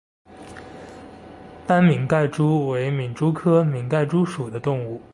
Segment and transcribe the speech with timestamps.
[1.67, 4.99] 斑皿盖蛛为皿蛛科皿盖蛛属的动物。